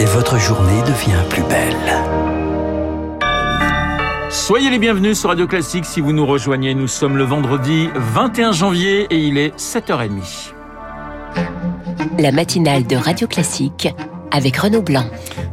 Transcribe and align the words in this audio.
Et 0.00 0.04
votre 0.06 0.38
journée 0.38 0.80
devient 0.82 1.22
plus 1.28 1.42
belle. 1.42 1.76
Soyez 4.30 4.70
les 4.70 4.78
bienvenus 4.78 5.18
sur 5.20 5.28
Radio 5.28 5.46
Classique 5.46 5.84
si 5.84 6.00
vous 6.00 6.12
nous 6.12 6.24
rejoignez. 6.24 6.74
Nous 6.74 6.88
sommes 6.88 7.18
le 7.18 7.24
vendredi 7.24 7.88
21 7.94 8.52
janvier 8.52 9.06
et 9.10 9.18
il 9.18 9.36
est 9.36 9.54
7h30. 9.58 10.54
La 12.18 12.32
matinale 12.32 12.86
de 12.86 12.96
Radio 12.96 13.26
Classique 13.26 13.88
avec 14.30 14.56
Renaud 14.56 14.82
Blanc. 14.82 15.04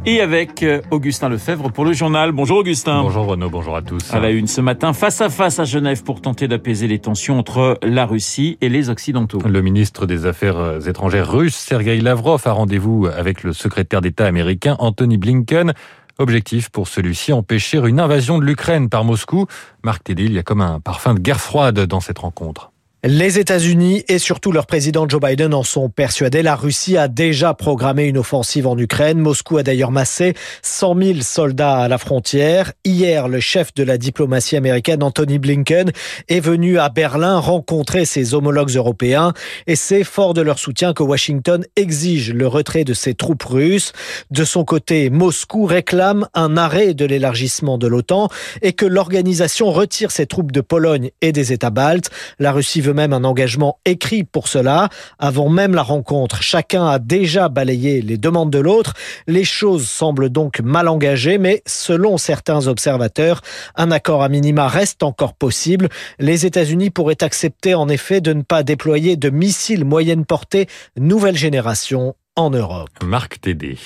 Et 0.06 0.22
avec 0.22 0.62
euh, 0.62 0.80
Augustin 0.90 1.28
Lefebvre 1.28 1.70
pour 1.70 1.84
le 1.84 1.92
journal. 1.92 2.32
Bonjour 2.32 2.58
Augustin. 2.58 3.02
Bonjour 3.02 3.26
Renaud, 3.26 3.50
bonjour 3.50 3.76
à 3.76 3.82
tous. 3.82 4.12
À 4.14 4.18
la 4.18 4.30
une 4.30 4.46
ce 4.46 4.62
matin, 4.62 4.94
face 4.94 5.20
à 5.20 5.28
face 5.28 5.58
à 5.58 5.64
Genève 5.64 6.02
pour 6.02 6.22
tenter 6.22 6.48
d'apaiser 6.48 6.88
les 6.88 6.98
tensions 6.98 7.38
entre 7.38 7.78
la 7.82 8.06
Russie 8.06 8.56
et 8.62 8.70
les 8.70 8.88
Occidentaux. 8.88 9.40
Le 9.46 9.60
ministre 9.60 10.06
des 10.06 10.24
Affaires 10.24 10.88
étrangères 10.88 11.30
russe, 11.30 11.54
Sergei 11.54 12.00
Lavrov, 12.00 12.40
a 12.46 12.52
rendez-vous 12.52 13.08
avec 13.14 13.42
le 13.42 13.52
secrétaire 13.52 14.00
d'État 14.00 14.26
américain 14.26 14.76
Anthony 14.78 15.18
Blinken. 15.18 15.74
Objectif 16.18 16.70
pour 16.70 16.88
celui-ci, 16.88 17.34
empêcher 17.34 17.78
une 17.86 18.00
invasion 18.00 18.38
de 18.38 18.44
l'Ukraine 18.44 18.88
par 18.88 19.04
Moscou. 19.04 19.46
Marc 19.84 20.04
Tédé, 20.04 20.24
il 20.24 20.32
y 20.32 20.38
a 20.38 20.42
comme 20.42 20.62
un 20.62 20.80
parfum 20.80 21.12
de 21.12 21.20
guerre 21.20 21.40
froide 21.40 21.80
dans 21.80 22.00
cette 22.00 22.18
rencontre. 22.18 22.72
Les 23.02 23.38
États-Unis 23.38 24.04
et 24.08 24.18
surtout 24.18 24.52
leur 24.52 24.66
président 24.66 25.08
Joe 25.08 25.22
Biden 25.22 25.54
en 25.54 25.62
sont 25.62 25.88
persuadés. 25.88 26.42
La 26.42 26.54
Russie 26.54 26.98
a 26.98 27.08
déjà 27.08 27.54
programmé 27.54 28.04
une 28.04 28.18
offensive 28.18 28.66
en 28.66 28.76
Ukraine. 28.76 29.18
Moscou 29.18 29.56
a 29.56 29.62
d'ailleurs 29.62 29.90
massé 29.90 30.34
100 30.60 31.02
000 31.02 31.20
soldats 31.22 31.78
à 31.78 31.88
la 31.88 31.96
frontière. 31.96 32.74
Hier, 32.84 33.26
le 33.26 33.40
chef 33.40 33.72
de 33.72 33.84
la 33.84 33.96
diplomatie 33.96 34.54
américaine, 34.54 35.02
Anthony 35.02 35.38
Blinken, 35.38 35.92
est 36.28 36.40
venu 36.40 36.78
à 36.78 36.90
Berlin 36.90 37.38
rencontrer 37.38 38.04
ses 38.04 38.34
homologues 38.34 38.76
européens. 38.76 39.32
Et 39.66 39.76
c'est 39.76 40.04
fort 40.04 40.34
de 40.34 40.42
leur 40.42 40.58
soutien 40.58 40.92
que 40.92 41.02
Washington 41.02 41.64
exige 41.76 42.34
le 42.34 42.46
retrait 42.46 42.84
de 42.84 42.92
ses 42.92 43.14
troupes 43.14 43.44
russes. 43.44 43.92
De 44.30 44.44
son 44.44 44.62
côté, 44.64 45.08
Moscou 45.08 45.64
réclame 45.64 46.28
un 46.34 46.58
arrêt 46.58 46.92
de 46.92 47.06
l'élargissement 47.06 47.78
de 47.78 47.86
l'OTAN 47.86 48.28
et 48.60 48.74
que 48.74 48.84
l'organisation 48.84 49.72
retire 49.72 50.10
ses 50.10 50.26
troupes 50.26 50.52
de 50.52 50.60
Pologne 50.60 51.12
et 51.22 51.32
des 51.32 51.54
États 51.54 51.70
baltes. 51.70 52.10
La 52.38 52.52
Russie 52.52 52.82
veut 52.82 52.89
même 52.92 53.12
un 53.12 53.24
engagement 53.24 53.78
écrit 53.84 54.24
pour 54.24 54.48
cela. 54.48 54.88
Avant 55.18 55.48
même 55.48 55.74
la 55.74 55.82
rencontre, 55.82 56.42
chacun 56.42 56.86
a 56.86 56.98
déjà 56.98 57.48
balayé 57.48 58.02
les 58.02 58.18
demandes 58.18 58.50
de 58.50 58.58
l'autre. 58.58 58.94
Les 59.26 59.44
choses 59.44 59.88
semblent 59.88 60.30
donc 60.30 60.60
mal 60.60 60.88
engagées, 60.88 61.38
mais 61.38 61.62
selon 61.66 62.18
certains 62.18 62.66
observateurs, 62.66 63.42
un 63.76 63.90
accord 63.90 64.22
à 64.22 64.28
minima 64.28 64.68
reste 64.68 65.02
encore 65.02 65.34
possible. 65.34 65.88
Les 66.18 66.46
États-Unis 66.46 66.90
pourraient 66.90 67.22
accepter 67.22 67.74
en 67.74 67.88
effet 67.88 68.20
de 68.20 68.32
ne 68.32 68.42
pas 68.42 68.62
déployer 68.62 69.16
de 69.16 69.30
missiles 69.30 69.84
moyenne 69.84 70.24
portée 70.24 70.68
nouvelle 70.96 71.36
génération 71.36 72.14
en 72.36 72.50
Europe. 72.50 72.90
Marc 73.04 73.40
Tédé. 73.40 73.76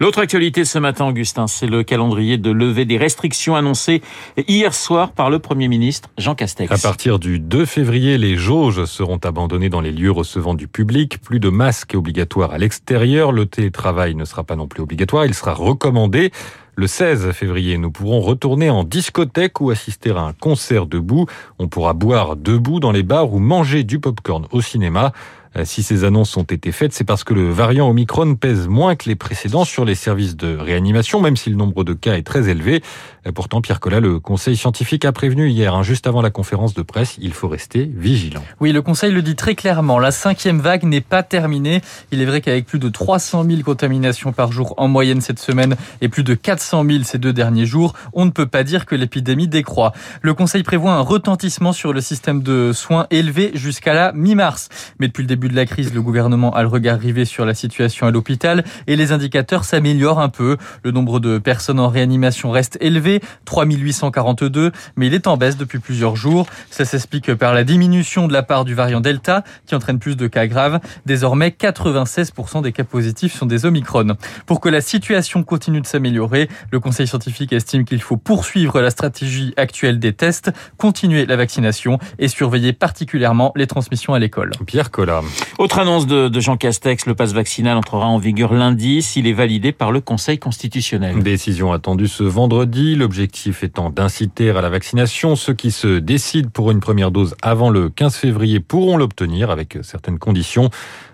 L'autre 0.00 0.18
actualité 0.18 0.64
ce 0.64 0.78
matin, 0.78 1.06
Augustin, 1.06 1.46
c'est 1.46 1.66
le 1.66 1.82
calendrier 1.82 2.38
de 2.38 2.50
levée 2.50 2.84
des 2.84 2.98
restrictions 2.98 3.56
annoncées 3.56 4.02
hier 4.48 4.74
soir 4.74 5.12
par 5.12 5.30
le 5.30 5.38
Premier 5.38 5.68
ministre 5.68 6.10
Jean 6.18 6.34
Castex. 6.34 6.70
À 6.70 6.78
partir 6.78 7.18
du 7.18 7.38
2 7.38 7.64
février, 7.64 8.18
les 8.18 8.36
jauges 8.36 8.84
seront 8.84 9.18
abandonnées 9.18 9.68
dans 9.68 9.80
les 9.80 9.92
lieux 9.92 10.10
recevant 10.10 10.54
du 10.54 10.68
public. 10.68 11.20
Plus 11.22 11.40
de 11.40 11.48
masques 11.48 11.94
obligatoires 11.94 12.52
à 12.52 12.58
l'extérieur. 12.58 13.32
Le 13.32 13.46
télétravail 13.46 14.14
ne 14.14 14.24
sera 14.24 14.44
pas 14.44 14.56
non 14.56 14.66
plus 14.66 14.82
obligatoire. 14.82 15.24
Il 15.26 15.34
sera 15.34 15.54
recommandé. 15.54 16.30
Le 16.78 16.86
16 16.86 17.32
février, 17.32 17.78
nous 17.78 17.90
pourrons 17.90 18.20
retourner 18.20 18.68
en 18.68 18.84
discothèque 18.84 19.62
ou 19.62 19.70
assister 19.70 20.10
à 20.10 20.20
un 20.20 20.34
concert 20.34 20.84
debout. 20.84 21.24
On 21.58 21.68
pourra 21.68 21.94
boire 21.94 22.36
debout 22.36 22.80
dans 22.80 22.92
les 22.92 23.02
bars 23.02 23.32
ou 23.32 23.38
manger 23.38 23.82
du 23.82 23.98
popcorn 23.98 24.46
au 24.52 24.60
cinéma. 24.60 25.12
Euh, 25.56 25.64
si 25.64 25.82
ces 25.82 26.04
annonces 26.04 26.36
ont 26.36 26.42
été 26.42 26.72
faites, 26.72 26.92
c'est 26.92 27.04
parce 27.04 27.24
que 27.24 27.34
le 27.34 27.50
variant 27.50 27.88
Omicron 27.88 28.34
pèse 28.34 28.68
moins 28.68 28.94
que 28.94 29.08
les 29.08 29.16
précédents 29.16 29.64
sur 29.64 29.84
les 29.84 29.94
services 29.94 30.36
de 30.36 30.56
réanimation, 30.56 31.20
même 31.20 31.36
si 31.36 31.50
le 31.50 31.56
nombre 31.56 31.84
de 31.84 31.94
cas 31.94 32.14
est 32.14 32.22
très 32.22 32.48
élevé. 32.48 32.82
Euh, 33.26 33.32
pourtant, 33.32 33.60
Pierre 33.60 33.80
Collat, 33.80 34.00
le 34.00 34.20
Conseil 34.20 34.56
scientifique 34.56 35.04
a 35.04 35.12
prévenu 35.12 35.48
hier, 35.48 35.74
hein, 35.74 35.82
juste 35.82 36.06
avant 36.06 36.20
la 36.20 36.30
conférence 36.30 36.74
de 36.74 36.82
presse, 36.82 37.16
il 37.20 37.32
faut 37.32 37.48
rester 37.48 37.90
vigilant. 37.94 38.42
Oui, 38.60 38.72
le 38.72 38.82
Conseil 38.82 39.12
le 39.12 39.22
dit 39.22 39.36
très 39.36 39.54
clairement, 39.54 39.98
la 39.98 40.10
cinquième 40.10 40.60
vague 40.60 40.84
n'est 40.84 41.00
pas 41.00 41.22
terminée. 41.22 41.80
Il 42.12 42.20
est 42.20 42.26
vrai 42.26 42.40
qu'avec 42.40 42.66
plus 42.66 42.78
de 42.78 42.88
300 42.88 43.44
000 43.44 43.62
contaminations 43.62 44.32
par 44.32 44.52
jour 44.52 44.74
en 44.76 44.88
moyenne 44.88 45.20
cette 45.20 45.38
semaine 45.38 45.76
et 46.00 46.08
plus 46.08 46.24
de 46.24 46.34
400 46.34 46.84
000 46.84 47.04
ces 47.04 47.18
deux 47.18 47.32
derniers 47.32 47.66
jours, 47.66 47.94
on 48.12 48.26
ne 48.26 48.30
peut 48.30 48.46
pas 48.46 48.64
dire 48.64 48.86
que 48.86 48.94
l'épidémie 48.94 49.48
décroît. 49.48 49.92
Le 50.22 50.34
Conseil 50.34 50.62
prévoit 50.62 50.92
un 50.92 51.00
retentissement 51.00 51.72
sur 51.72 51.92
le 51.92 52.00
système 52.00 52.42
de 52.42 52.72
soins 52.72 53.06
élevé 53.10 53.52
jusqu'à 53.54 53.94
la 53.94 54.12
mi-mars. 54.12 54.68
Mais 54.98 55.08
depuis 55.08 55.22
le 55.22 55.28
début 55.28 55.45
de 55.48 55.56
la 55.56 55.66
crise, 55.66 55.94
le 55.94 56.02
gouvernement 56.02 56.54
a 56.54 56.62
le 56.62 56.68
regard 56.68 56.98
rivé 56.98 57.24
sur 57.24 57.44
la 57.44 57.54
situation 57.54 58.06
à 58.06 58.10
l'hôpital 58.10 58.64
et 58.86 58.96
les 58.96 59.12
indicateurs 59.12 59.64
s'améliorent 59.64 60.20
un 60.20 60.28
peu. 60.28 60.56
Le 60.82 60.90
nombre 60.90 61.20
de 61.20 61.38
personnes 61.38 61.80
en 61.80 61.88
réanimation 61.88 62.50
reste 62.50 62.78
élevé, 62.80 63.20
3842, 63.44 64.72
mais 64.96 65.06
il 65.06 65.14
est 65.14 65.26
en 65.26 65.36
baisse 65.36 65.56
depuis 65.56 65.78
plusieurs 65.78 66.16
jours. 66.16 66.46
Ça 66.70 66.84
s'explique 66.84 67.34
par 67.34 67.54
la 67.54 67.64
diminution 67.64 68.28
de 68.28 68.32
la 68.32 68.42
part 68.42 68.64
du 68.64 68.74
variant 68.74 69.00
Delta 69.00 69.44
qui 69.66 69.74
entraîne 69.74 69.98
plus 69.98 70.16
de 70.16 70.26
cas 70.26 70.46
graves. 70.46 70.80
Désormais, 71.04 71.48
96% 71.48 72.62
des 72.62 72.72
cas 72.72 72.84
positifs 72.84 73.34
sont 73.34 73.46
des 73.46 73.66
Omicron. 73.66 74.16
Pour 74.46 74.60
que 74.60 74.68
la 74.68 74.80
situation 74.80 75.42
continue 75.42 75.80
de 75.80 75.86
s'améliorer, 75.86 76.48
le 76.70 76.80
Conseil 76.80 77.06
scientifique 77.06 77.52
estime 77.52 77.84
qu'il 77.84 78.00
faut 78.00 78.16
poursuivre 78.16 78.80
la 78.80 78.90
stratégie 78.90 79.54
actuelle 79.56 79.98
des 79.98 80.12
tests, 80.12 80.50
continuer 80.76 81.26
la 81.26 81.36
vaccination 81.36 81.98
et 82.18 82.28
surveiller 82.28 82.72
particulièrement 82.72 83.52
les 83.56 83.66
transmissions 83.66 84.14
à 84.14 84.18
l'école. 84.18 84.50
Pierre 84.66 84.90
Collat. 84.90 85.22
Autre 85.58 85.78
annonce 85.78 86.06
de, 86.06 86.30
Jean 86.40 86.56
Castex, 86.56 87.06
le 87.06 87.14
passe 87.14 87.32
vaccinal 87.32 87.76
entrera 87.78 88.06
en 88.06 88.18
vigueur 88.18 88.52
lundi 88.52 89.00
s'il 89.00 89.26
est 89.26 89.32
validé 89.32 89.72
par 89.72 89.90
le 89.90 90.00
Conseil 90.00 90.38
constitutionnel. 90.38 91.22
Décision 91.22 91.72
attendue 91.72 92.08
ce 92.08 92.24
vendredi, 92.24 92.94
l'objectif 92.94 93.64
étant 93.64 93.88
d'inciter 93.90 94.50
à 94.50 94.60
la 94.60 94.68
vaccination. 94.68 95.34
Ceux 95.34 95.54
qui 95.54 95.70
se 95.70 95.98
décident 95.98 96.50
pour 96.52 96.70
une 96.70 96.80
première 96.80 97.10
dose 97.10 97.34
avant 97.40 97.70
le 97.70 97.88
15 97.88 98.16
février 98.16 98.60
pourront 98.60 98.96
l'obtenir 98.96 99.50
avec 99.50 99.78
certaines 99.82 100.18
conditions. 100.18 100.70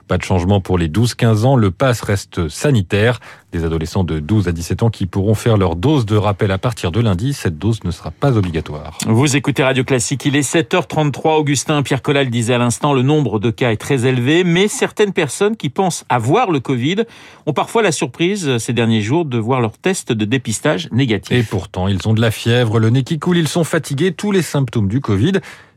Pas 0.09 0.19
de 0.19 0.23
changement 0.23 0.61
pour 0.61 0.79
les 0.79 0.89
12-15 0.89 1.45
ans, 1.45 1.57
le 1.57 1.71
pass 1.71 2.03
reste 2.03 2.49
sanitaire. 2.49 3.21
Des 3.53 3.65
adolescents 3.65 4.05
de 4.05 4.19
12 4.19 4.49
à 4.49 4.53
17 4.53 4.83
ans 4.83 4.91
qui 4.91 5.07
pourront 5.07 5.35
faire 5.35 5.57
leur 5.57 5.77
dose 5.77 6.07
de 6.07 6.17
rappel 6.17 6.51
à 6.51 6.59
partir 6.59 6.91
de 6.91 7.01
lundi. 7.01 7.33
Cette 7.35 7.59
dose 7.59 7.85
ne 7.85 7.91
sera 7.91 8.11
pas 8.11 8.37
obligatoire. 8.37 8.97
Vous 9.07 9.37
écoutez 9.37 9.63
Radio 9.63 9.85
Classique, 9.85 10.25
il 10.25 10.37
est 10.37 10.41
7h33. 10.41 11.39
Augustin 11.39 11.83
Pierre 11.83 12.03
Collal 12.03 12.31
disait 12.31 12.55
à 12.55 12.59
l'instant, 12.59 12.95
le 12.95 13.03
nombre 13.03 13.39
de 13.39 13.51
cas 13.51 13.73
est 13.73 13.77
très 13.77 14.07
élevé, 14.07 14.43
mais 14.45 14.69
certaines 14.69 15.13
personnes 15.13 15.57
qui 15.57 15.69
pensent 15.69 16.05
avoir 16.09 16.51
le 16.51 16.61
Covid 16.61 17.05
ont 17.47 17.53
parfois 17.53 17.83
la 17.83 17.93
surprise 17.93 18.59
ces 18.59 18.73
derniers 18.73 19.03
jours 19.03 19.25
de 19.25 19.39
voir 19.39 19.61
leur 19.61 19.77
test 19.79 20.13
de 20.13 20.25
dépistage 20.25 20.89
négatif. 20.93 21.37
Et 21.37 21.43
pourtant, 21.43 21.89
ils 21.89 22.09
ont 22.09 22.15
de 22.15 22.21
la 22.21 22.31
fièvre, 22.31 22.79
le 22.79 22.91
nez 22.91 23.03
qui 23.03 23.19
coule, 23.19 23.37
ils 23.37 23.49
sont 23.49 23.65
fatigués, 23.65 24.13
tous 24.13 24.33
les 24.33 24.43
symptômes 24.43 24.89
du 24.89 25.01
Covid 25.01 25.33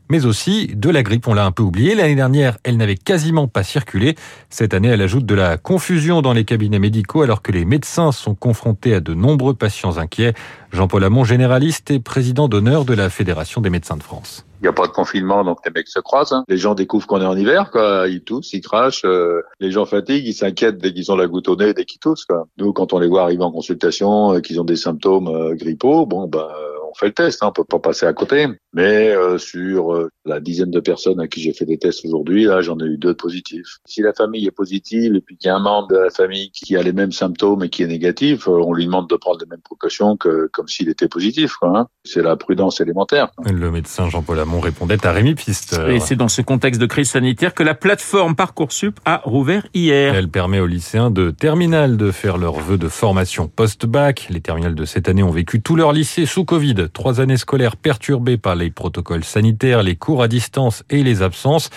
mais 0.08 0.26
aussi 0.26 0.68
de 0.68 0.90
la 0.90 1.02
grippe. 1.02 1.28
On 1.28 1.34
l'a 1.34 1.44
un 1.44 1.52
peu 1.52 1.62
oublié. 1.62 1.94
L'année 1.94 2.14
dernière, 2.14 2.58
elle 2.64 2.76
n'avait 2.76 2.96
quasiment 2.96 3.48
pas 3.48 3.62
circulé. 3.62 4.14
Cette 4.50 4.74
année, 4.74 4.88
elle 4.88 5.02
ajoute 5.02 5.26
de 5.26 5.34
la 5.34 5.56
confusion 5.56 6.22
dans 6.22 6.32
les 6.32 6.44
cabinets 6.44 6.78
médicaux 6.78 7.22
alors 7.22 7.42
que 7.42 7.52
les 7.52 7.64
médecins 7.64 8.12
sont 8.12 8.34
confrontés 8.34 8.94
à 8.94 9.00
de 9.00 9.14
nombreux 9.14 9.54
patients 9.54 9.98
inquiets. 9.98 10.34
Jean-Paul 10.72 11.04
Hamon, 11.04 11.24
généraliste 11.24 11.90
et 11.90 12.00
président 12.00 12.48
d'honneur 12.48 12.84
de 12.84 12.94
la 12.94 13.08
Fédération 13.08 13.60
des 13.60 13.70
médecins 13.70 13.96
de 13.96 14.02
France. 14.02 14.46
Il 14.60 14.64
n'y 14.64 14.68
a 14.68 14.72
pas 14.72 14.86
de 14.86 14.92
confinement, 14.92 15.44
donc 15.44 15.58
les 15.64 15.72
mecs 15.72 15.88
se 15.88 16.00
croisent. 16.00 16.32
Hein. 16.32 16.44
Les 16.48 16.56
gens 16.56 16.74
découvrent 16.74 17.06
qu'on 17.06 17.20
est 17.20 17.26
en 17.26 17.36
hiver, 17.36 17.70
quoi. 17.70 18.08
Ils 18.08 18.22
toussent, 18.22 18.52
ils 18.52 18.62
crachent. 18.62 19.04
Euh, 19.04 19.42
les 19.60 19.70
gens 19.70 19.84
fatiguent, 19.84 20.26
ils 20.26 20.34
s'inquiètent 20.34 20.78
dès 20.78 20.92
qu'ils 20.92 21.12
ont 21.12 21.16
la 21.16 21.26
goutte 21.26 21.48
au 21.48 21.56
nez, 21.56 21.74
dès 21.74 21.84
qu'ils 21.84 22.00
toussent, 22.00 22.24
quoi. 22.24 22.46
Nous, 22.58 22.72
quand 22.72 22.92
on 22.92 22.98
les 22.98 23.06
voit 23.06 23.22
arriver 23.22 23.42
en 23.42 23.52
consultation, 23.52 24.34
euh, 24.34 24.40
qu'ils 24.40 24.60
ont 24.60 24.64
des 24.64 24.76
symptômes 24.76 25.28
euh, 25.28 25.54
grippaux, 25.54 26.06
bon, 26.06 26.26
ben, 26.26 26.46
on 26.75 26.75
fait 26.96 27.06
le 27.06 27.12
test, 27.12 27.42
hein, 27.42 27.48
on 27.48 27.52
peut 27.52 27.64
pas 27.64 27.78
passer 27.78 28.06
à 28.06 28.12
côté. 28.12 28.46
Mais 28.72 29.10
euh, 29.10 29.38
sur 29.38 29.94
euh, 29.94 30.10
la 30.24 30.40
dizaine 30.40 30.70
de 30.70 30.80
personnes 30.80 31.20
à 31.20 31.28
qui 31.28 31.40
j'ai 31.40 31.52
fait 31.52 31.64
des 31.64 31.78
tests 31.78 32.04
aujourd'hui, 32.04 32.44
là, 32.44 32.60
j'en 32.60 32.78
ai 32.78 32.84
eu 32.84 32.98
deux 32.98 33.14
positifs. 33.14 33.78
Si 33.86 34.02
la 34.02 34.12
famille 34.12 34.46
est 34.46 34.50
positive 34.50 35.14
et 35.14 35.20
puis 35.20 35.36
qu'il 35.36 35.48
y 35.48 35.50
a 35.50 35.56
un 35.56 35.62
membre 35.62 35.88
de 35.88 35.96
la 35.96 36.10
famille 36.10 36.50
qui 36.50 36.76
a 36.76 36.82
les 36.82 36.92
mêmes 36.92 37.12
symptômes 37.12 37.64
et 37.64 37.68
qui 37.68 37.82
est 37.82 37.86
négatif, 37.86 38.48
euh, 38.48 38.52
on 38.52 38.74
lui 38.74 38.86
demande 38.86 39.08
de 39.08 39.16
prendre 39.16 39.38
les 39.40 39.46
mêmes 39.46 39.62
précautions 39.62 40.16
que 40.16 40.48
comme 40.52 40.68
s'il 40.68 40.88
était 40.88 41.08
positif. 41.08 41.54
Hein. 41.62 41.86
C'est 42.04 42.22
la 42.22 42.36
prudence 42.36 42.80
élémentaire. 42.80 43.30
Quoi. 43.36 43.50
Le 43.50 43.70
médecin 43.70 44.08
Jean-Paul 44.10 44.38
Hamon 44.40 44.60
répondait 44.60 45.04
à 45.06 45.12
Rémi 45.12 45.34
Piste. 45.34 45.78
Et 45.88 46.00
c'est 46.00 46.16
dans 46.16 46.28
ce 46.28 46.42
contexte 46.42 46.80
de 46.80 46.86
crise 46.86 47.10
sanitaire 47.10 47.54
que 47.54 47.62
la 47.62 47.74
plateforme 47.74 48.36
Parcoursup 48.36 48.98
a 49.04 49.22
rouvert 49.24 49.66
hier. 49.74 50.14
Elle 50.14 50.28
permet 50.28 50.60
aux 50.60 50.66
lycéens 50.66 51.10
de 51.10 51.30
terminale 51.30 51.96
de 51.96 52.10
faire 52.10 52.38
leur 52.38 52.60
vœu 52.60 52.78
de 52.78 52.88
formation 52.88 53.48
post-bac. 53.48 54.28
Les 54.30 54.40
terminales 54.40 54.74
de 54.74 54.84
cette 54.84 55.08
année 55.08 55.22
ont 55.22 55.30
vécu 55.30 55.62
tout 55.62 55.76
leur 55.76 55.92
lycée 55.92 56.26
sous 56.26 56.44
Covid. 56.44 56.85
Trois 56.92 57.20
années 57.20 57.36
scolaires 57.36 57.76
perturbées 57.76 58.36
par 58.36 58.54
les 58.54 58.70
protocoles 58.70 59.24
sanitaires, 59.24 59.82
les 59.82 59.96
cours 59.96 60.22
à 60.22 60.28
distance 60.28 60.84
et 60.90 61.02
les 61.02 61.22
absences. 61.22 61.70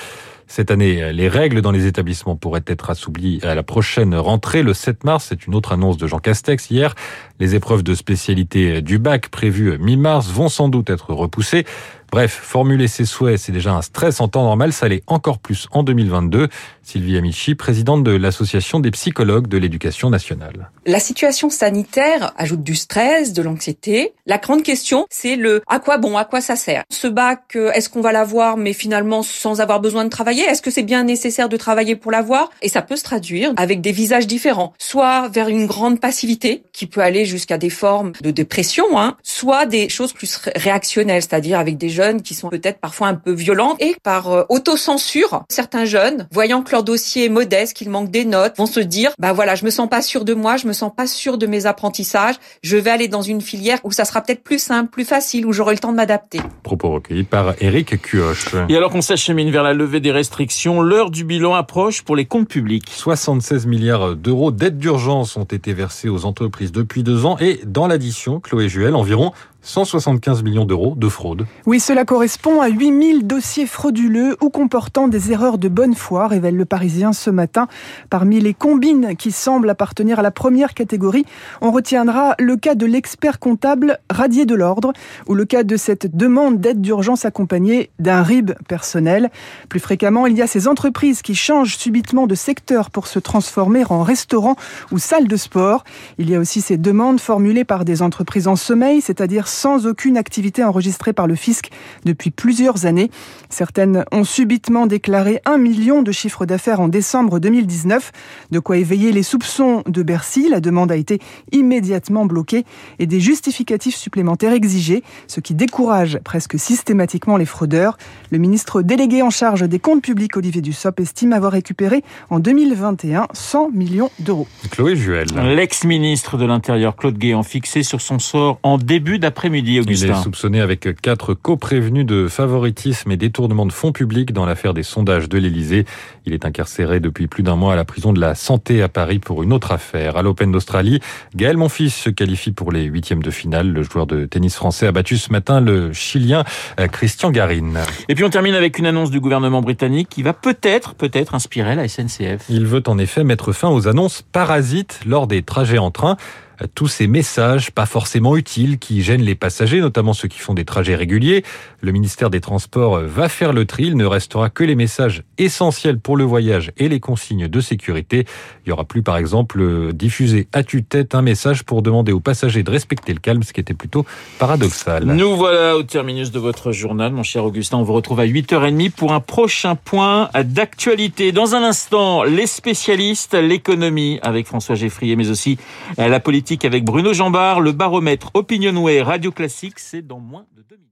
Cette 0.51 0.71
année, 0.71 1.13
les 1.13 1.27
règles 1.27 1.61
dans 1.61 1.71
les 1.71 1.85
établissements 1.85 2.35
pourraient 2.35 2.63
être 2.65 2.89
assouplies 2.89 3.39
à 3.44 3.53
la 3.53 3.61
prochaine 3.61 4.15
rentrée, 4.15 4.63
le 4.63 4.73
7 4.73 5.03
mars. 5.03 5.27
C'est 5.29 5.45
une 5.45 5.53
autre 5.53 5.73
annonce 5.73 5.97
de 5.97 6.07
Jean 6.07 6.17
Castex 6.17 6.71
hier. 6.71 6.95
Les 7.39 7.53
épreuves 7.53 7.83
de 7.83 7.94
spécialité 7.94 8.81
du 8.81 8.97
bac 8.97 9.29
prévues 9.29 9.77
mi-mars 9.77 10.27
vont 10.31 10.50
sans 10.50 10.67
doute 10.67 10.89
être 10.89 11.13
repoussées. 11.13 11.65
Bref, 12.11 12.39
formuler 12.41 12.88
ses 12.88 13.06
souhaits, 13.06 13.38
c'est 13.38 13.51
déjà 13.51 13.73
un 13.73 13.81
stress 13.83 14.19
en 14.19 14.27
temps 14.27 14.44
normal, 14.44 14.73
ça 14.73 14.88
l'est 14.88 15.03
encore 15.06 15.38
plus 15.38 15.67
en 15.71 15.83
2022. 15.83 16.47
Sylvie 16.81 17.17
Amici, 17.17 17.53
présidente 17.53 18.03
de 18.03 18.11
l'Association 18.11 18.79
des 18.79 18.89
psychologues 18.89 19.47
de 19.47 19.59
l'éducation 19.59 20.09
nationale. 20.09 20.71
La 20.88 21.00
situation 21.00 21.51
sanitaire 21.51 22.33
ajoute 22.35 22.63
du 22.63 22.73
stress, 22.73 23.31
de 23.33 23.44
l'anxiété. 23.44 24.13
La 24.25 24.39
grande 24.39 24.63
question, 24.63 25.06
c'est 25.11 25.35
le 25.35 25.61
à 25.67 25.77
quoi 25.79 26.00
bon, 26.00 26.17
à 26.17 26.25
quoi 26.25 26.41
ça 26.41 26.56
sert? 26.56 26.83
Ce 26.89 27.07
bac, 27.07 27.56
est-ce 27.56 27.89
qu'on 27.89 28.01
va 28.01 28.11
l'avoir, 28.11 28.57
mais 28.57 28.73
finalement 28.73 29.21
sans 29.21 29.61
avoir 29.61 29.79
besoin 29.79 30.03
de 30.03 30.09
travailler? 30.09 30.44
Est-ce 30.44 30.63
que 30.63 30.71
c'est 30.71 30.81
bien 30.81 31.03
nécessaire 31.03 31.47
de 31.47 31.57
travailler 31.57 31.95
pour 31.95 32.11
l'avoir? 32.11 32.50
Et 32.63 32.69
ça 32.69 32.81
peut 32.81 32.95
se 32.95 33.03
traduire 33.03 33.53
avec 33.57 33.81
des 33.81 33.91
visages 33.91 34.25
différents, 34.25 34.73
soit 34.79 35.27
vers 35.27 35.47
une 35.47 35.67
grande 35.67 36.00
passivité 36.00 36.63
qui 36.73 36.88
peut 36.88 37.01
aller 37.01 37.25
jusqu'à 37.25 37.59
des 37.59 37.69
formes 37.69 38.13
de 38.21 38.31
dépression, 38.31 39.00
hein, 39.00 39.15
soit 39.21 39.67
des 39.67 39.89
choses 39.89 40.13
plus 40.13 40.39
réactionnelles, 40.56 41.21
c'est-à-dire 41.21 41.59
avec 41.59 41.77
des 41.77 41.89
jeunes 42.00 42.22
qui 42.22 42.34
sont 42.34 42.48
peut-être 42.48 42.80
parfois 42.80 43.07
un 43.07 43.16
peu 43.16 43.34
violents 43.34 43.75
et 43.80 43.94
par 44.04 44.31
euh, 44.31 44.44
autocensure, 44.48 45.44
certains 45.50 45.84
jeunes, 45.84 46.30
voyant 46.31 46.62
que 46.62 46.72
leur 46.72 46.84
dossier 46.84 47.25
est 47.25 47.30
modeste, 47.30 47.74
qu'il 47.74 47.90
manque 47.90 48.10
des 48.10 48.24
notes, 48.24 48.56
vont 48.57 48.66
se 48.66 48.80
dire, 48.80 49.12
bah 49.19 49.34
voilà, 49.34 49.56
je 49.56 49.66
me 49.66 49.69
sens 49.69 49.90
pas 49.90 50.01
sûr 50.01 50.24
de 50.24 50.34
moi, 50.34 50.56
je 50.56 50.66
me 50.66 50.72
sens 50.72 50.94
pas 50.96 51.07
sûr 51.07 51.38
de 51.38 51.46
mes 51.46 51.66
apprentissages, 51.66 52.36
je 52.63 52.78
vais 52.78 52.90
aller 52.90 53.10
dans 53.10 53.22
une 53.22 53.42
filière 53.42 53.80
où 53.84 53.92
ça 53.92 54.06
sera 54.06 54.22
peut-être 54.22 54.44
plus 54.44 54.60
simple, 54.60 54.90
plus 54.90 55.04
facile, 55.04 55.46
où 55.46 55.51
j'aurai 55.51 55.74
le 55.74 55.80
temps 55.80 55.92
de 55.92 55.98
m'adapter. 55.98 56.40
Propos 56.63 56.90
recueillis 56.92 57.24
par 57.24 57.54
Eric 57.60 58.02
Cuoche. 58.02 58.56
Et 58.69 58.78
alors 58.78 58.92
qu'on 58.92 59.02
s'achemine 59.02 59.52
vers 59.52 59.63
la 59.63 59.74
levée 59.74 60.00
des 60.00 60.12
restrictions, 60.12 60.81
l'heure 60.81 61.10
du 61.10 61.25
bilan 61.25 61.54
approche 61.54 62.04
pour 62.04 62.16
les 62.16 62.25
comptes 62.25 62.48
publics. 62.48 62.86
76 62.90 63.66
milliards 63.66 64.16
d'euros 64.16 64.52
d'aides 64.52 64.78
d'urgence 64.78 65.36
ont 65.36 65.44
été 65.44 65.74
versés 65.74 66.07
aux 66.07 66.24
entreprises 66.24 66.72
depuis 66.72 67.04
deux 67.04 67.25
ans 67.25 67.38
et 67.40 67.60
dans 67.66 67.88
l'addition, 67.88 68.40
Chloé 68.40 68.69
Juel, 68.69 68.95
environ 68.95 69.34
175 69.61 70.44
millions 70.44 70.65
d'euros 70.65 70.94
de 70.95 71.09
fraude. 71.09 71.45
Oui, 71.65 71.79
cela 71.79 72.06
correspond 72.06 72.61
à 72.61 72.69
8000 72.69 73.27
dossiers 73.27 73.65
frauduleux 73.65 74.38
ou 74.41 74.50
comportant 74.50 75.07
des 75.07 75.31
erreurs 75.31 75.57
de 75.57 75.67
bonne 75.67 75.95
foi, 75.95 76.27
révèle 76.27 76.56
le 76.56 76.65
Parisien 76.65 77.11
ce 77.11 77.29
matin. 77.29 77.67
Parmi 78.09 78.39
les 78.39 78.53
combines 78.53 79.15
qui 79.17 79.31
semblent 79.31 79.69
appartenir 79.69 80.19
à 80.19 80.21
la 80.21 80.31
première 80.31 80.73
catégorie, 80.73 81.25
on 81.61 81.71
retiendra 81.71 82.35
le 82.39 82.56
cas 82.56 82.75
de 82.75 82.85
l'expert 82.85 83.39
comptable 83.39 84.00
radié 84.09 84.45
de 84.45 84.56
l'ordre 84.56 84.94
ou 85.27 85.33
le 85.35 85.45
cas 85.45 85.63
de 85.63 85.75
cette 85.75 86.15
demande 86.15 86.59
d'aide 86.59 86.81
d'urgence 86.81 87.25
accompagnée 87.25 87.89
d'un 88.00 88.23
RIB 88.23 88.51
personnel. 88.67 89.29
Plus 89.67 89.79
fréquemment, 89.79 90.25
il 90.25 90.38
y 90.38 90.41
a 90.41 90.47
ces 90.47 90.67
entreprises 90.67 91.21
qui 91.21 91.35
changent 91.35 91.75
subitement 91.77 92.27
de 92.27 92.35
secteur 92.35 92.89
pour 92.89 93.07
se 93.07 93.19
transformer 93.19 93.83
en 93.89 94.03
restaurant 94.03 94.56
ou 94.91 95.00
salle 95.00 95.27
de 95.27 95.35
sport. 95.35 95.83
Il 96.17 96.29
y 96.29 96.35
a 96.35 96.39
aussi 96.39 96.61
ces 96.61 96.77
demandes 96.77 97.19
formulées 97.19 97.65
par 97.65 97.83
des 97.83 98.01
entreprises 98.01 98.47
en 98.47 98.56
sommeil, 98.56 99.01
c'est-à-dire 99.01 99.49
sans 99.50 99.88
aucune 99.88 100.18
activité 100.18 100.63
enregistrée 100.63 101.13
par 101.13 101.28
le 101.28 101.36
fisc 101.36 101.69
depuis 102.06 102.31
plusieurs 102.31 102.86
années. 102.86 103.10
Certaines 103.50 104.06
ont 104.12 104.24
subitement 104.24 104.86
déclaré 104.86 105.42
un 105.46 105.57
million 105.57 106.01
de 106.01 106.12
chiffre 106.12 106.46
d'affaires 106.46 106.80
en 106.80 106.88
décembre 106.88 107.40
2019, 107.40 108.12
de 108.51 108.60
quoi 108.60 108.78
éveiller 108.78 109.12
les 109.12 109.24
soupçons 109.24 109.84
de 109.88 110.04
Bercy. 110.04 110.50
La 110.50 110.60
demande 110.60 110.92
a 110.92 110.96
été 110.96 111.19
immédiatement 111.51 112.25
bloquée 112.25 112.66
et 113.00 113.07
des 113.07 113.19
justificatifs 113.19 113.96
supplémentaires 113.96 114.54
exigés, 114.54 115.04
ce 115.28 115.40
qui 115.40 115.54
décourage 115.54 116.19
presque 116.24 116.60
systématiquement 116.60 117.38
les 117.38 117.45
fraudeurs. 117.45 117.98
Le 118.31 118.38
ministre 118.38 118.81
délégué 118.81 119.22
en 119.22 119.30
charge 119.30 119.68
des 119.68 119.80
comptes 119.80 120.04
publics, 120.04 120.38
Olivier 120.38 120.62
Dussopt, 120.62 121.00
estime 121.00 121.34
avoir 121.34 121.52
récupéré 121.52 122.04
en 122.30 122.40
2021 122.40 123.28
100 123.34 123.72
millions 123.72 124.12
d'euros. 124.19 124.48
Chloé 124.72 124.95
Juel. 124.95 125.28
L'ex-ministre 125.56 126.38
de 126.38 126.45
l'Intérieur, 126.45 126.95
Claude 126.95 127.18
Guéant, 127.18 127.44
fixé 127.44 127.84
sur 127.84 128.02
son 128.02 128.19
sort 128.19 128.60
en 128.63 128.78
début 128.78 129.19
d'après 129.19 129.38
Augustin. 129.80 130.07
Il 130.07 130.12
est 130.12 130.24
soupçonné 130.24 130.62
avec 130.62 130.88
quatre 131.01 131.33
co-prévenus 131.33 132.06
de 132.06 132.27
favoritisme 132.27 133.12
et 133.12 133.18
détournement 133.18 133.65
de 133.65 133.71
fonds 133.71 133.91
publics 133.91 134.33
dans 134.33 134.45
l'affaire 134.45 134.74
des 134.74 134.83
sondages 134.83 135.30
de 135.30 135.38
l'Elysée. 135.38 135.86
Il 136.25 136.33
est 136.33 136.45
incarcéré 136.45 137.00
depuis 137.00 137.27
plus 137.27 137.44
d'un 137.44 137.56
mois 137.56 137.74
à 137.74 137.75
la 137.75 137.86
prison 137.86 138.13
de 138.13 138.19
la 138.19 138.36
Santé 138.36 138.81
à 138.81 138.89
Paris 138.89 139.19
pour 139.19 139.44
une 139.44 139.53
autre 139.53 139.71
affaire. 139.71 140.18
À 140.18 140.21
l'Open 140.21 140.51
d'Australie, 140.51 141.00
Gaël 141.36 141.57
Monfils 141.57 141.91
se 141.91 142.09
qualifie 142.09 142.51
pour 142.51 142.71
les 142.71 142.83
huitièmes 142.83 143.24
de 143.24 143.31
finale. 143.31 143.71
Le 143.71 143.83
joueur 143.83 144.07
de 144.07 144.25
tennis 144.25 144.56
français 144.56 144.88
a 144.88 144.91
battu 144.91 145.18
ce 145.18 145.31
matin 145.31 145.62
le 145.62 145.94
Chilien 145.94 146.44
euh, 146.80 146.88
Christian 146.88 147.31
Garin. 147.31 147.74
Et 148.07 148.15
puis 148.15 148.24
on 148.24 148.30
termine 148.30 148.56
avec 148.56 148.80
une 148.80 148.85
annonce 148.85 149.12
du 149.12 149.19
gouvernement 149.19 149.62
britannique 149.62 150.09
qui 150.09 150.24
va 150.24 150.33
peut-être, 150.33 150.95
peut-être 150.95 151.35
inspirer 151.35 151.75
la 151.75 151.88
SNCF. 151.88 152.45
Il 152.50 152.65
veut 152.65 152.83
en 152.88 152.97
effet 152.97 153.24
mettre 153.24 153.51
fin 153.51 153.69
aux 153.69 153.88
annonces 153.88 154.21
parasites 154.21 155.00
lors 155.06 155.27
des 155.27 155.44
trajets 155.44 155.77
en 155.77 155.92
train 155.92 156.18
tous 156.67 156.88
ces 156.88 157.07
messages 157.07 157.71
pas 157.71 157.85
forcément 157.85 158.35
utiles 158.35 158.79
qui 158.79 159.01
gênent 159.01 159.21
les 159.21 159.35
passagers, 159.35 159.79
notamment 159.79 160.13
ceux 160.13 160.27
qui 160.27 160.39
font 160.39 160.53
des 160.53 160.65
trajets 160.65 160.95
réguliers. 160.95 161.44
Le 161.81 161.91
ministère 161.91 162.29
des 162.29 162.41
Transports 162.41 163.00
va 163.00 163.29
faire 163.29 163.53
le 163.53 163.65
tri. 163.65 163.85
Il 163.85 163.97
ne 163.97 164.06
restera 164.06 164.50
que 164.50 164.63
les 164.63 164.75
messages 164.75 165.23
essentiels 165.38 166.00
pour 166.00 166.17
le 166.17 166.23
voyage 166.23 166.71
et 166.77 166.89
les 166.89 167.00
consignes 167.00 167.47
de 167.47 167.61
sécurité. 167.61 168.25
Il 168.65 168.69
y 168.69 168.71
aura 168.71 168.83
plus, 168.83 169.01
par 169.01 169.17
exemple, 169.17 169.94
diffuser 169.94 170.47
à 170.53 170.63
tue-tête 170.63 171.15
un 171.15 171.21
message 171.21 171.63
pour 171.63 171.81
demander 171.81 172.11
aux 172.11 172.19
passagers 172.19 172.63
de 172.63 172.71
respecter 172.71 173.13
le 173.13 173.19
calme, 173.19 173.44
ce 173.44 173.53
qui 173.53 173.61
était 173.61 173.73
plutôt 173.73 174.06
paradoxal. 174.38 175.06
Nous 175.06 175.35
voilà 175.35 175.77
au 175.77 175.83
terminus 175.83 176.31
de 176.31 176.39
votre 176.39 176.71
journal, 176.71 177.11
mon 177.11 177.23
cher 177.23 177.45
Augustin. 177.45 177.77
On 177.77 177.83
vous 177.83 177.94
retrouve 177.94 178.19
à 178.19 178.25
8h30 178.25 178.91
pour 178.91 179.13
un 179.13 179.19
prochain 179.19 179.75
point 179.75 180.29
d'actualité. 180.44 181.31
Dans 181.31 181.56
un 181.56 181.63
instant, 181.63 182.23
les 182.23 182.47
spécialistes, 182.47 183.33
l'économie 183.33 184.19
avec 184.21 184.47
François 184.47 184.75
Geffrier, 184.75 185.15
mais 185.15 185.29
aussi 185.29 185.57
la 185.97 186.19
avec 186.63 186.84
Bruno 186.84 187.13
Jambard. 187.13 187.62
Le 187.62 187.72
baromètre 187.72 188.31
Opinionway 188.34 189.01
Radio 189.01 189.31
Classique, 189.31 189.78
c'est 189.78 190.01
dans 190.01 190.19
moins 190.19 190.46
de 190.56 190.63
deux 190.63 190.78
minutes. 190.78 190.88